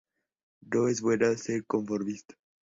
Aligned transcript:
No 0.61 0.87
es 0.87 0.99
bueno 1.01 1.35
ser 1.37 1.63
conformista. 1.67 2.33